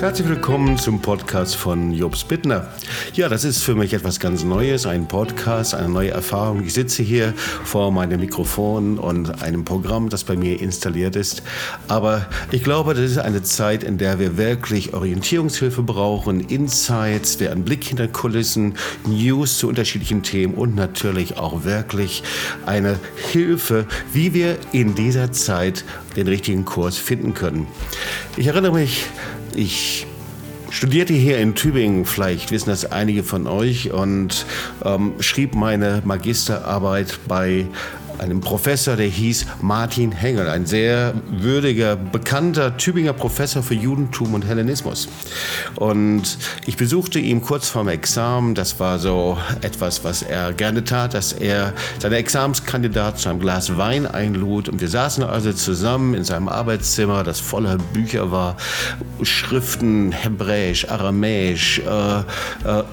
[0.00, 2.68] Herzlich willkommen zum Podcast von Jobs Bittner.
[3.12, 6.64] Ja, das ist für mich etwas ganz Neues, ein Podcast, eine neue Erfahrung.
[6.64, 7.34] Ich sitze hier
[7.64, 11.42] vor meinem Mikrofon und einem Programm, das bei mir installiert ist.
[11.86, 17.64] Aber ich glaube, das ist eine Zeit, in der wir wirklich Orientierungshilfe brauchen, Insights, einen
[17.64, 22.22] Blick hinter Kulissen, News zu unterschiedlichen Themen und natürlich auch wirklich
[22.64, 22.98] eine
[23.30, 25.84] Hilfe, wie wir in dieser Zeit
[26.16, 27.66] den richtigen Kurs finden können.
[28.36, 29.06] Ich erinnere mich,
[29.54, 30.06] ich
[30.70, 34.46] studierte hier in Tübingen, vielleicht wissen das einige von euch, und
[34.84, 37.66] ähm, schrieb meine Magisterarbeit bei
[38.20, 44.46] einem Professor, der hieß Martin Hengel, ein sehr würdiger, bekannter Tübinger Professor für Judentum und
[44.46, 45.08] Hellenismus.
[45.76, 48.54] Und ich besuchte ihn kurz vorm Examen.
[48.54, 53.76] Das war so etwas, was er gerne tat, dass er seine Examenskandidaten zu einem Glas
[53.76, 54.68] Wein einlud.
[54.68, 58.56] Und wir saßen also zusammen in seinem Arbeitszimmer, das voller Bücher war,
[59.22, 62.22] Schriften, Hebräisch, Aramäisch, äh, äh,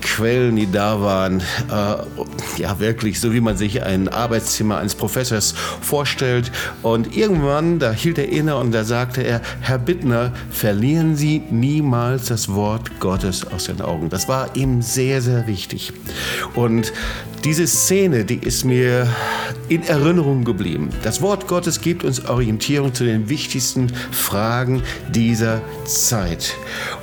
[0.00, 1.40] Quellen, die da waren.
[1.40, 6.52] Äh, ja, wirklich, so wie man sich ein Arbeitszimmer eines Professors Professors vorstellt.
[6.82, 12.26] Und irgendwann, da hielt er inne und da sagte er, Herr Bittner, verlieren Sie niemals
[12.26, 14.08] das Wort Gottes aus den Augen.
[14.08, 15.92] Das war ihm sehr, sehr wichtig.
[16.54, 16.92] Und
[17.42, 19.08] diese Szene, die ist mir
[19.68, 20.90] in Erinnerung geblieben.
[21.02, 26.54] Das Wort Gottes gibt uns Orientierung zu den wichtigsten Fragen dieser Zeit.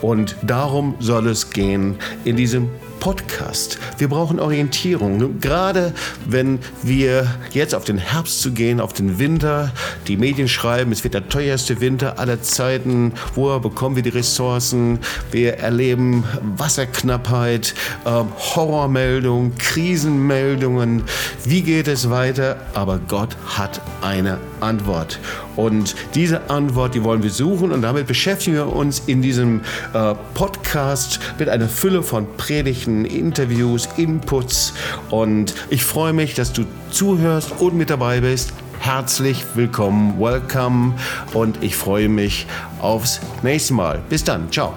[0.00, 2.68] Und darum soll es gehen in diesem
[3.00, 3.78] Podcast.
[3.98, 5.40] Wir brauchen Orientierung.
[5.40, 5.92] Gerade
[6.26, 9.72] wenn wir jetzt auf den Herbst zu gehen, auf den Winter,
[10.06, 13.12] die Medien schreiben, es wird der teuerste Winter aller Zeiten.
[13.34, 14.98] Woher bekommen wir die Ressourcen?
[15.30, 16.24] Wir erleben
[16.56, 21.04] Wasserknappheit, äh, Horrormeldungen, Krisenmeldungen.
[21.44, 22.56] Wie geht es weiter?
[22.74, 25.18] Aber Gott hat eine Antwort.
[25.56, 29.60] Und diese Antwort, die wollen wir suchen und damit beschäftigen wir uns in diesem
[29.92, 34.74] äh, Podcast mit einer Fülle von Predigten, Interviews, Inputs.
[35.10, 38.52] Und ich freue mich, dass du zuhörst und mit dabei bist.
[38.78, 40.94] Herzlich willkommen, welcome
[41.32, 42.46] und ich freue mich
[42.80, 44.02] aufs nächste Mal.
[44.08, 44.74] Bis dann, ciao.